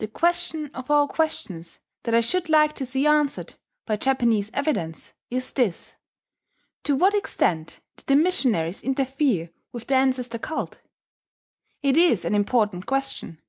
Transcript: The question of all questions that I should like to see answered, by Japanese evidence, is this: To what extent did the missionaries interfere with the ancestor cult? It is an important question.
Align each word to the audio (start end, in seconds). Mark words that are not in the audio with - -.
The 0.00 0.08
question 0.08 0.72
of 0.74 0.90
all 0.90 1.06
questions 1.06 1.78
that 2.02 2.12
I 2.12 2.18
should 2.18 2.48
like 2.48 2.72
to 2.72 2.84
see 2.84 3.06
answered, 3.06 3.54
by 3.86 3.94
Japanese 3.96 4.50
evidence, 4.52 5.14
is 5.30 5.52
this: 5.52 5.94
To 6.82 6.96
what 6.96 7.14
extent 7.14 7.78
did 7.94 8.06
the 8.08 8.16
missionaries 8.16 8.82
interfere 8.82 9.52
with 9.70 9.86
the 9.86 9.94
ancestor 9.94 10.38
cult? 10.38 10.82
It 11.84 11.96
is 11.96 12.24
an 12.24 12.34
important 12.34 12.86
question. 12.86 13.40